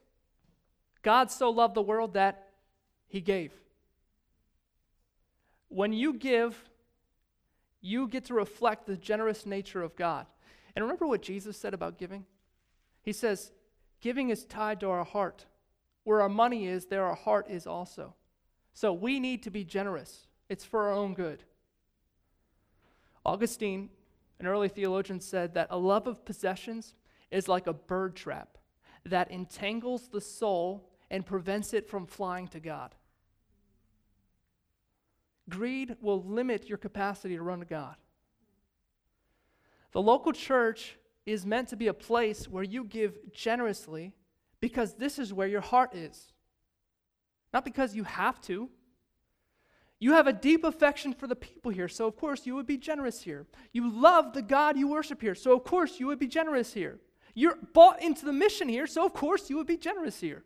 [1.02, 2.50] God so loved the world that
[3.08, 3.54] he gave.
[5.70, 6.70] When you give,
[7.82, 10.26] you get to reflect the generous nature of God.
[10.76, 12.26] And remember what Jesus said about giving?
[13.04, 13.52] He says,
[14.02, 15.46] Giving is tied to our heart.
[16.04, 18.14] Where our money is, there our heart is also.
[18.74, 20.28] So we need to be generous.
[20.50, 21.44] It's for our own good.
[23.26, 23.90] Augustine,
[24.40, 26.94] an early theologian, said that a love of possessions
[27.32, 28.58] is like a bird trap
[29.06, 32.96] that entangles the soul and prevents it from flying to God.
[35.50, 37.96] Greed will limit your capacity to run to God.
[39.92, 44.14] The local church is meant to be a place where you give generously
[44.60, 46.34] because this is where your heart is.
[47.54, 48.70] Not because you have to.
[50.06, 52.78] You have a deep affection for the people here, so of course you would be
[52.78, 53.48] generous here.
[53.74, 57.00] You love the God you worship here, so of course you would be generous here.
[57.34, 60.44] You're bought into the mission here, so of course you would be generous here.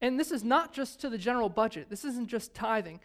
[0.00, 2.98] And this is not just to the general budget, this isn't just tithing.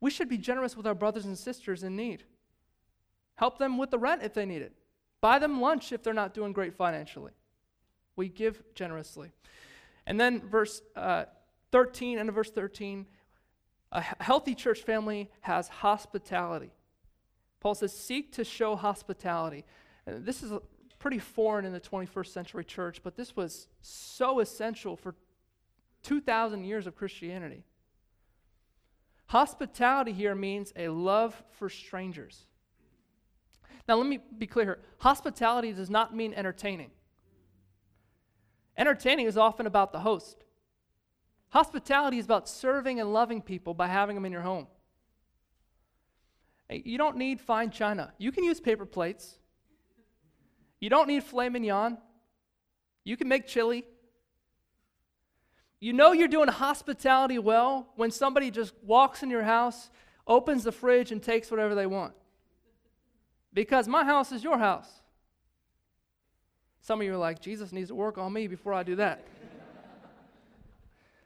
[0.00, 2.24] We should be generous with our brothers and sisters in need.
[3.36, 4.72] Help them with the rent if they need it.
[5.20, 7.30] Buy them lunch if they're not doing great financially.
[8.16, 9.30] We give generously.
[10.04, 11.26] And then verse uh,
[11.70, 13.06] 13, and verse 13,
[13.92, 16.72] a healthy church family has hospitality.
[17.60, 19.64] Paul says, seek to show hospitality.
[20.06, 20.52] And this is
[20.98, 25.14] pretty foreign in the 21st century church, but this was so essential for
[26.02, 27.64] 2,000 years of Christianity.
[29.26, 32.46] Hospitality here means a love for strangers.
[33.88, 36.90] Now, let me be clear here hospitality does not mean entertaining.
[38.76, 40.44] Entertaining is often about the host.
[41.52, 44.66] Hospitality is about serving and loving people by having them in your home.
[46.70, 48.12] You don't need fine china.
[48.18, 49.38] You can use paper plates.
[50.80, 51.98] You don't need filet mignon.
[53.04, 53.84] You can make chili.
[55.80, 59.90] You know you're doing hospitality well when somebody just walks in your house,
[60.26, 62.14] opens the fridge, and takes whatever they want
[63.52, 64.88] because my house is your house.
[66.80, 69.24] Some of you are like, Jesus needs to work on me before I do that.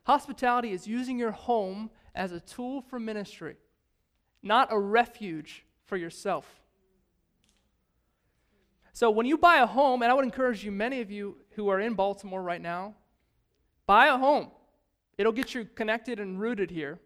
[0.06, 3.56] Hospitality is using your home as a tool for ministry,
[4.40, 6.46] not a refuge for yourself.
[8.92, 11.68] So when you buy a home, and I would encourage you, many of you who
[11.70, 12.94] are in Baltimore right now,
[13.84, 14.52] buy a home.
[15.18, 17.00] It'll get you connected and rooted here,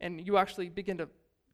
[0.00, 1.08] and you actually begin to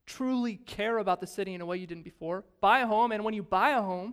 [0.05, 2.45] truly care about the city in a way you didn't before.
[2.61, 4.13] Buy a home, and when you buy a home,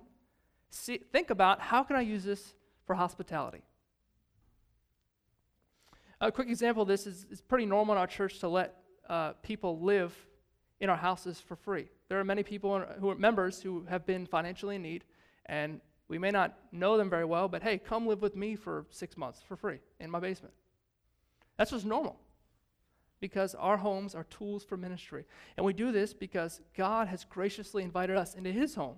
[0.69, 3.66] see, think about how can I use this for hospitality?
[6.19, 8.75] A quick example of this is it's pretty normal in our church to let
[9.07, 10.15] uh, people live
[10.79, 11.87] in our houses for free.
[12.09, 15.03] There are many people who are members who have been financially in need,
[15.45, 18.85] and we may not know them very well, but hey, come live with me for
[18.89, 20.53] six months for free in my basement.
[21.57, 22.17] That's just normal
[23.19, 25.25] because our homes are tools for ministry.
[25.55, 28.97] And we do this because God has graciously invited us into his home.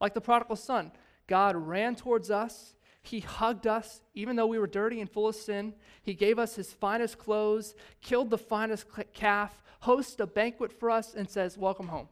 [0.00, 0.92] Like the prodigal son,
[1.26, 2.75] God ran towards us,
[3.06, 5.74] He hugged us, even though we were dirty and full of sin.
[6.02, 11.14] He gave us his finest clothes, killed the finest calf, hosts a banquet for us,
[11.14, 12.08] and says, Welcome home.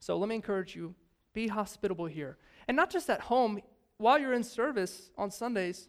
[0.00, 0.94] So let me encourage you
[1.34, 2.38] be hospitable here.
[2.66, 3.60] And not just at home,
[3.98, 5.88] while you're in service on Sundays,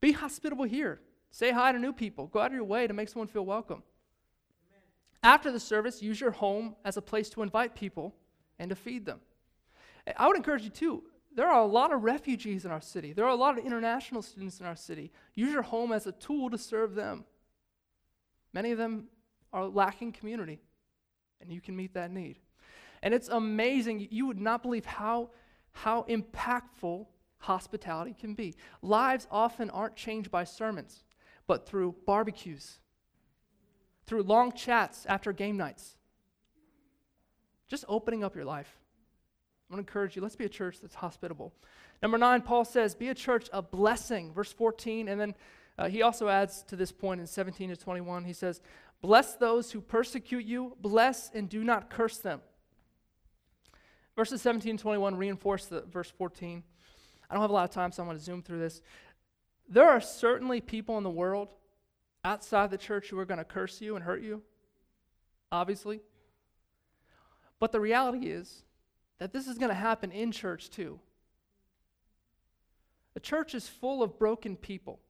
[0.00, 1.00] be hospitable here.
[1.32, 2.28] Say hi to new people.
[2.28, 3.82] Go out of your way to make someone feel welcome.
[5.24, 8.14] After the service, use your home as a place to invite people
[8.60, 9.20] and to feed them.
[10.16, 11.02] I would encourage you too.
[11.34, 13.12] There are a lot of refugees in our city.
[13.12, 15.10] There are a lot of international students in our city.
[15.34, 17.24] Use your home as a tool to serve them.
[18.52, 19.08] Many of them
[19.52, 20.60] are lacking community,
[21.40, 22.38] and you can meet that need.
[23.02, 24.06] And it's amazing.
[24.10, 25.30] You would not believe how,
[25.72, 27.06] how impactful
[27.38, 28.54] hospitality can be.
[28.80, 31.04] Lives often aren't changed by sermons,
[31.46, 32.78] but through barbecues,
[34.06, 35.96] through long chats after game nights.
[37.66, 38.76] Just opening up your life.
[39.74, 41.52] I want to encourage you, let's be a church that's hospitable.
[42.00, 45.08] Number nine, Paul says, be a church of blessing, verse 14.
[45.08, 45.34] And then
[45.76, 48.60] uh, he also adds to this point in 17 to 21, he says,
[49.02, 52.40] Bless those who persecute you, bless and do not curse them.
[54.14, 56.62] Verses 17 and 21 reinforce the verse 14.
[57.28, 58.80] I don't have a lot of time, so I'm going to zoom through this.
[59.68, 61.52] There are certainly people in the world
[62.24, 64.40] outside the church who are going to curse you and hurt you,
[65.50, 66.00] obviously.
[67.58, 68.62] But the reality is
[69.18, 70.98] that this is going to happen in church too.
[73.14, 75.00] The church is full of broken people,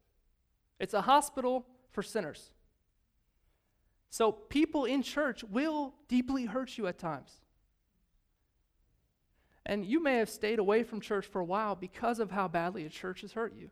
[0.79, 2.51] it's a hospital for sinners.
[4.11, 7.41] So, people in church will deeply hurt you at times.
[9.67, 12.85] And you may have stayed away from church for a while because of how badly
[12.85, 13.71] a church has hurt you.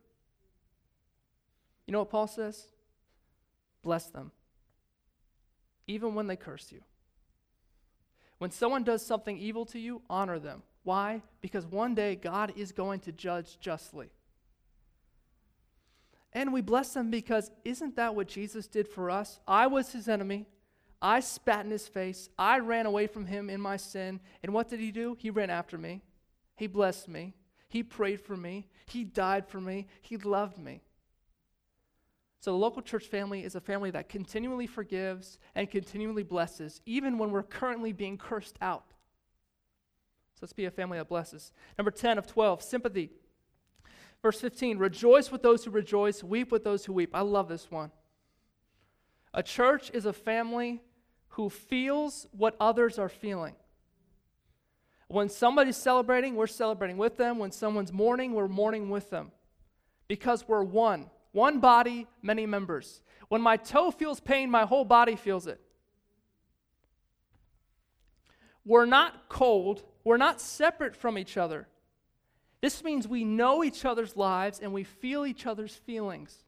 [1.86, 2.66] You know what Paul says?
[3.82, 4.32] Bless them,
[5.86, 6.82] even when they curse you.
[8.43, 10.64] When someone does something evil to you, honor them.
[10.82, 11.22] Why?
[11.40, 14.11] Because one day God is going to judge justly.
[16.32, 19.38] And we bless them because isn't that what Jesus did for us?
[19.47, 20.49] I was his enemy.
[21.01, 22.30] I spat in his face.
[22.36, 24.18] I ran away from him in my sin.
[24.43, 25.16] And what did he do?
[25.20, 26.03] He ran after me.
[26.57, 27.34] He blessed me.
[27.68, 28.66] He prayed for me.
[28.86, 29.86] He died for me.
[30.01, 30.82] He loved me.
[32.43, 37.16] So, the local church family is a family that continually forgives and continually blesses, even
[37.16, 38.82] when we're currently being cursed out.
[40.34, 41.53] So, let's be a family that blesses.
[41.78, 43.11] Number 10 of 12, sympathy.
[44.22, 47.14] Verse 15, rejoice with those who rejoice, weep with those who weep.
[47.14, 47.93] I love this one.
[49.32, 50.80] A church is a family
[51.28, 53.55] who feels what others are feeling.
[55.07, 57.38] When somebody's celebrating, we're celebrating with them.
[57.38, 59.30] When someone's mourning, we're mourning with them.
[60.09, 61.09] Because we're one.
[61.32, 63.02] One body, many members.
[63.28, 65.60] When my toe feels pain, my whole body feels it.
[68.64, 69.82] We're not cold.
[70.04, 71.66] We're not separate from each other.
[72.60, 76.44] This means we know each other's lives and we feel each other's feelings.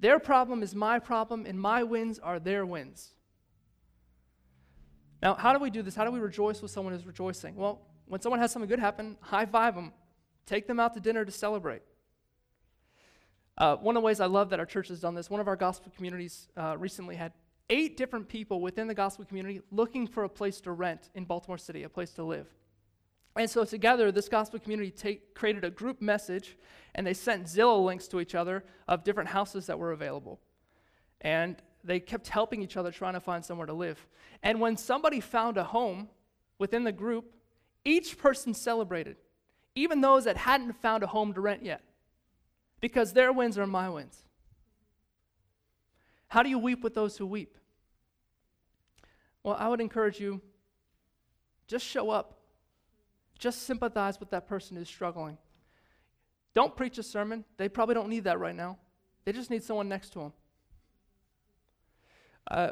[0.00, 3.14] Their problem is my problem, and my wins are their wins.
[5.22, 5.94] Now, how do we do this?
[5.94, 7.56] How do we rejoice with someone who's rejoicing?
[7.56, 9.92] Well, when someone has something good happen, high five them,
[10.44, 11.82] take them out to dinner to celebrate.
[13.58, 15.48] Uh, one of the ways I love that our church has done this, one of
[15.48, 17.32] our gospel communities uh, recently had
[17.70, 21.58] eight different people within the gospel community looking for a place to rent in Baltimore
[21.58, 22.46] City, a place to live.
[23.34, 26.56] And so together, this gospel community take, created a group message,
[26.94, 30.40] and they sent Zillow links to each other of different houses that were available.
[31.20, 34.06] And they kept helping each other trying to find somewhere to live.
[34.42, 36.08] And when somebody found a home
[36.58, 37.32] within the group,
[37.84, 39.16] each person celebrated,
[39.74, 41.82] even those that hadn't found a home to rent yet,
[42.80, 44.24] because their wins are my wins.
[46.28, 47.56] How do you weep with those who weep?
[49.42, 50.40] Well, I would encourage you
[51.66, 52.38] just show up.
[53.38, 55.36] Just sympathize with that person who's struggling.
[56.54, 57.44] Don't preach a sermon.
[57.58, 58.78] They probably don't need that right now.
[59.24, 60.32] They just need someone next to them.
[62.50, 62.68] Uh,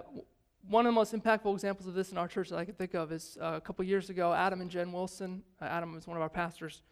[0.67, 2.95] one of the most impactful examples of this in our church that I can think
[2.95, 5.43] of is uh, a couple years ago, Adam and Jen Wilson.
[5.61, 6.83] Uh, Adam was one of our pastors.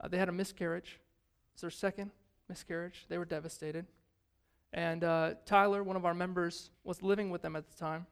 [0.00, 1.00] Uh, they had a miscarriage.
[1.54, 2.10] It's their second
[2.48, 3.06] miscarriage.
[3.08, 3.86] They were devastated.
[4.72, 8.06] And uh, Tyler, one of our members, was living with them at the time.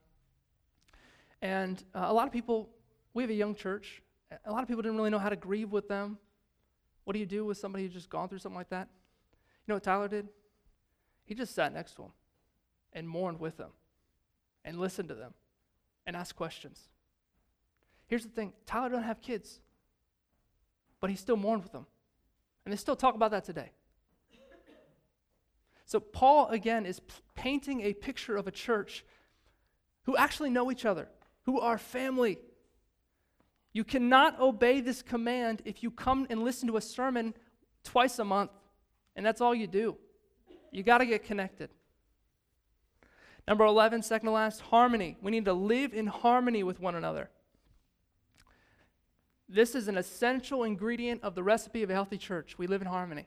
[1.43, 2.71] And uh, a lot of people,
[3.13, 4.03] we have a young church.
[4.47, 6.19] A lot of people didn't really know how to grieve with them.
[7.05, 8.89] What do you do with somebody who's just gone through something like that?
[9.33, 10.29] You know what Tyler did?
[11.25, 12.13] He just sat next to him
[12.93, 13.71] and mourned with them
[14.65, 15.35] and listened to them
[16.07, 16.89] and asked questions.
[18.07, 19.61] Here's the thing Tyler doesn't have kids,
[21.01, 21.87] but he still mourned with them.
[22.65, 23.71] And they still talk about that today.
[25.87, 29.05] So, Paul, again, is p- painting a picture of a church
[30.05, 31.09] who actually know each other,
[31.45, 32.39] who are family.
[33.73, 37.35] You cannot obey this command if you come and listen to a sermon
[37.83, 38.51] twice a month,
[39.17, 39.97] and that's all you do.
[40.71, 41.71] You got to get connected.
[43.47, 45.17] Number 11, second to last, harmony.
[45.21, 47.31] We need to live in harmony with one another.
[49.49, 52.57] This is an essential ingredient of the recipe of a healthy church.
[52.57, 53.27] We live in harmony.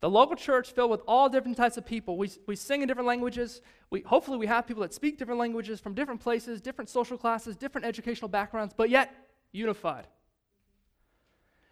[0.00, 2.16] The local church filled with all different types of people.
[2.16, 3.60] We, we sing in different languages.
[3.90, 7.54] We, hopefully, we have people that speak different languages from different places, different social classes,
[7.56, 9.14] different educational backgrounds, but yet
[9.52, 10.06] unified.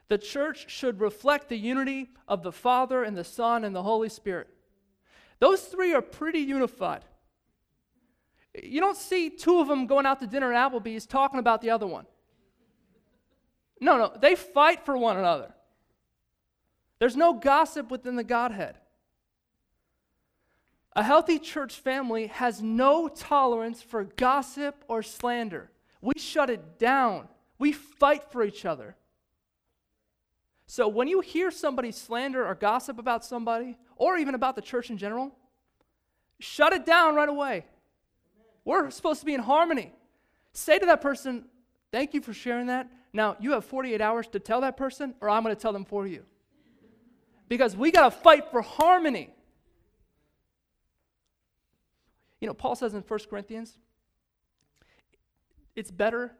[0.08, 4.10] The church should reflect the unity of the Father and the Son and the Holy
[4.10, 4.48] Spirit.
[5.38, 7.04] Those three are pretty unified.
[8.62, 11.70] You don't see two of them going out to dinner at Applebee's talking about the
[11.70, 12.06] other one.
[13.80, 15.54] No, no, they fight for one another.
[16.98, 18.76] There's no gossip within the Godhead.
[20.94, 25.70] A healthy church family has no tolerance for gossip or slander.
[26.00, 27.28] We shut it down.
[27.58, 28.96] We fight for each other.
[30.66, 34.90] So when you hear somebody slander or gossip about somebody, or even about the church
[34.90, 35.32] in general,
[36.40, 37.64] shut it down right away.
[38.64, 39.92] We're supposed to be in harmony.
[40.52, 41.44] Say to that person,
[41.90, 42.88] Thank you for sharing that.
[43.12, 45.84] Now, you have 48 hours to tell that person, or I'm going to tell them
[45.84, 46.24] for you.
[47.48, 49.30] Because we got to fight for harmony.
[52.40, 53.78] You know, Paul says in 1 Corinthians,
[55.74, 56.32] it's better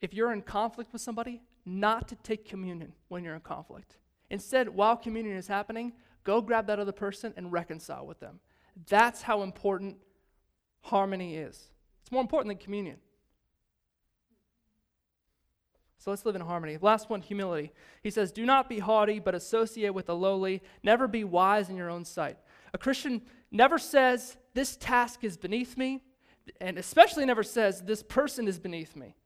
[0.00, 3.96] if you're in conflict with somebody not to take communion when you're in conflict.
[4.30, 5.92] Instead, while communion is happening,
[6.28, 8.40] Go grab that other person and reconcile with them.
[8.86, 9.96] That's how important
[10.82, 11.70] harmony is.
[12.02, 12.98] It's more important than communion.
[15.98, 16.78] So let's live in harmony.
[16.80, 17.72] Last one, humility.
[18.02, 20.62] He says, Do not be haughty, but associate with the lowly.
[20.82, 22.38] Never be wise in your own sight.
[22.72, 26.02] A Christian never says, This task is beneath me,
[26.60, 29.16] and especially never says, This person is beneath me,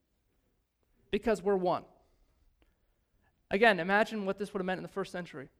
[1.10, 1.84] because we're one.
[3.50, 5.50] Again, imagine what this would have meant in the first century.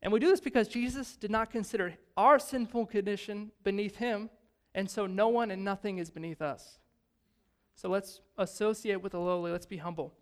[0.00, 4.30] And we do this because Jesus did not consider our sinful condition beneath him,
[4.76, 6.78] and so no one and nothing is beneath us.
[7.74, 10.12] So let's associate with the lowly, let's be humble.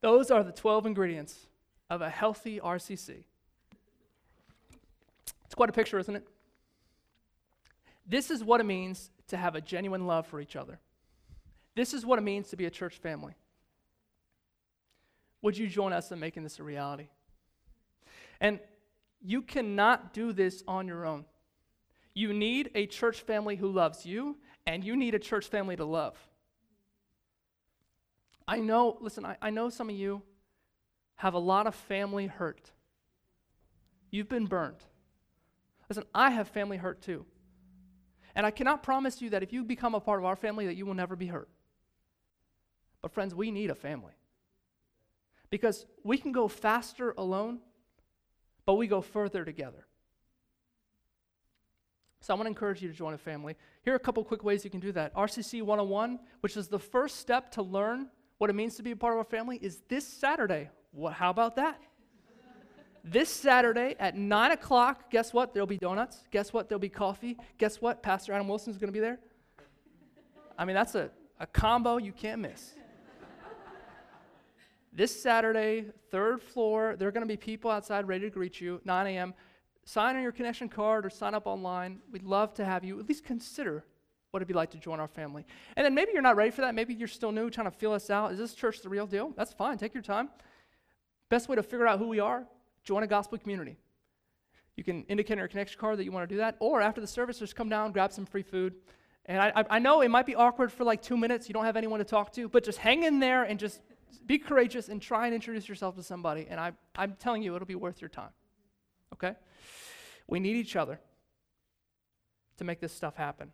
[0.00, 1.46] Those are the 12 ingredients
[1.90, 3.24] of a healthy RCC.
[5.44, 6.26] It's quite a picture, isn't it?
[8.06, 10.78] This is what it means to have a genuine love for each other.
[11.74, 13.34] This is what it means to be a church family.
[15.42, 17.08] Would you join us in making this a reality?
[18.40, 18.58] And
[19.22, 21.24] you cannot do this on your own.
[22.14, 24.36] You need a church family who loves you,
[24.66, 26.16] and you need a church family to love.
[28.46, 30.22] I know, listen, I, I know some of you
[31.16, 32.70] have a lot of family hurt.
[34.10, 34.82] You've been burned.
[35.88, 37.26] Listen, I have family hurt too.
[38.34, 40.76] And I cannot promise you that if you become a part of our family that
[40.76, 41.48] you will never be hurt.
[43.02, 44.12] But friends, we need a family.
[45.50, 47.60] Because we can go faster alone
[48.70, 49.84] but we go further together.
[52.20, 53.56] So I want to encourage you to join a family.
[53.82, 55.14] Here are a couple quick ways you can do that.
[55.14, 58.08] RCC 101, which is the first step to learn
[58.38, 60.70] what it means to be a part of a family, is this Saturday.
[60.92, 61.80] What, how about that?
[63.02, 65.54] this Saturday at 9 o'clock, guess what?
[65.54, 66.24] There'll be donuts.
[66.30, 66.68] Guess what?
[66.68, 67.38] There'll be coffee.
[67.56, 68.02] Guess what?
[68.02, 69.18] Pastor Adam Wilson is going to be there.
[70.58, 72.74] I mean, that's a, a combo you can't miss.
[74.92, 78.80] This Saturday, third floor, there are going to be people outside ready to greet you,
[78.84, 79.34] 9 a.m.
[79.84, 82.00] Sign on your connection card or sign up online.
[82.12, 83.84] We'd love to have you at least consider
[84.30, 85.44] what it'd be like to join our family.
[85.76, 86.74] And then maybe you're not ready for that.
[86.74, 88.32] Maybe you're still new, trying to feel us out.
[88.32, 89.32] Is this church the real deal?
[89.36, 89.78] That's fine.
[89.78, 90.28] Take your time.
[91.28, 92.44] Best way to figure out who we are,
[92.84, 93.76] join a gospel community.
[94.76, 97.00] You can indicate on your connection card that you want to do that, or after
[97.00, 98.74] the service, just come down, grab some free food.
[99.26, 101.48] And I, I know it might be awkward for like two minutes.
[101.48, 103.80] You don't have anyone to talk to, but just hang in there and just
[104.26, 106.46] be courageous and try and introduce yourself to somebody.
[106.48, 108.30] And I, I'm telling you, it'll be worth your time.
[109.12, 109.34] Okay?
[110.30, 111.00] We need each other
[112.56, 113.52] to make this stuff happen.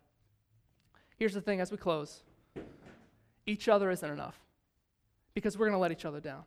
[1.17, 2.21] Here's the thing as we close
[3.45, 4.37] each other isn't enough
[5.33, 6.43] because we're going to let each other down.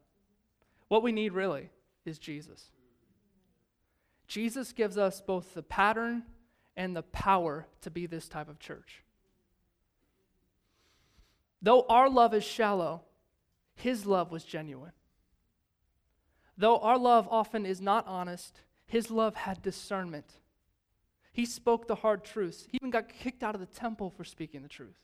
[0.88, 1.70] What we need really
[2.04, 2.70] is Jesus.
[4.28, 6.24] Jesus gives us both the pattern
[6.76, 9.02] and the power to be this type of church.
[11.62, 13.02] Though our love is shallow,
[13.74, 14.92] his love was genuine.
[16.56, 18.60] Though our love often is not honest,
[18.90, 20.32] his love had discernment.
[21.32, 22.66] He spoke the hard truths.
[22.68, 24.98] He even got kicked out of the temple for speaking the truth.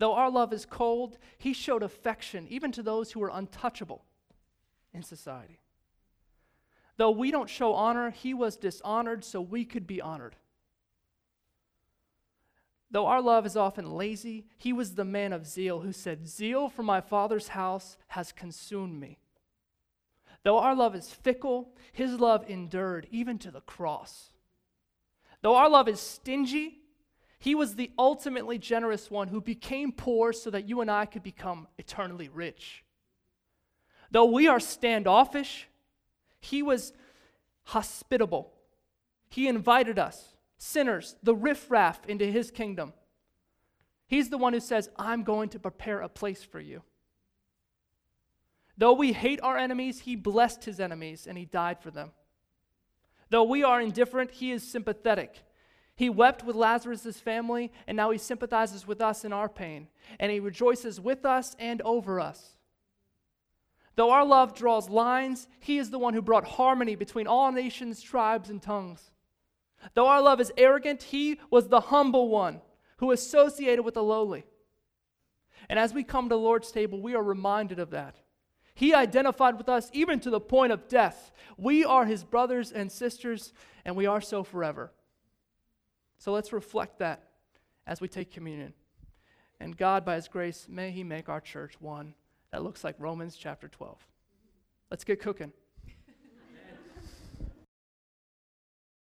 [0.00, 4.04] Though our love is cold, he showed affection even to those who were untouchable
[4.92, 5.60] in society.
[6.96, 10.34] Though we don't show honor, he was dishonored so we could be honored.
[12.90, 16.68] Though our love is often lazy, he was the man of zeal who said, Zeal
[16.68, 19.20] for my father's house has consumed me.
[20.44, 24.30] Though our love is fickle, his love endured even to the cross.
[25.42, 26.80] Though our love is stingy,
[27.38, 31.22] he was the ultimately generous one who became poor so that you and I could
[31.22, 32.84] become eternally rich.
[34.10, 35.68] Though we are standoffish,
[36.40, 36.92] he was
[37.64, 38.52] hospitable.
[39.28, 42.92] He invited us, sinners, the riffraff, into his kingdom.
[44.06, 46.82] He's the one who says, I'm going to prepare a place for you.
[48.76, 52.12] Though we hate our enemies, he blessed his enemies and he died for them.
[53.30, 55.42] Though we are indifferent, he is sympathetic.
[55.96, 60.32] He wept with Lazarus' family, and now he sympathizes with us in our pain, and
[60.32, 62.56] he rejoices with us and over us.
[63.96, 68.02] Though our love draws lines, he is the one who brought harmony between all nations,
[68.02, 69.12] tribes, and tongues.
[69.94, 72.60] Though our love is arrogant, he was the humble one
[72.96, 74.44] who associated with the lowly.
[75.68, 78.16] And as we come to the Lord's table, we are reminded of that.
[78.74, 81.30] He identified with us even to the point of death.
[81.56, 83.52] We are his brothers and sisters,
[83.84, 84.92] and we are so forever.
[86.18, 87.28] So let's reflect that
[87.86, 88.74] as we take communion.
[89.60, 92.14] And God, by his grace, may he make our church one
[92.50, 93.98] that looks like Romans chapter 12.
[94.90, 95.52] Let's get cooking.